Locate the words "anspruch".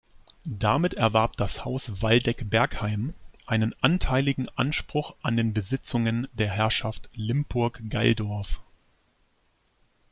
4.57-5.13